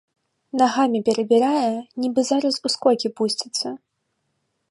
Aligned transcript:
Нагамі 0.61 1.01
перабірае, 1.09 1.73
нібы 2.03 2.21
зараз 2.31 2.53
у 2.69 2.73
скокі 2.79 3.07
пусціцца. 3.21 3.67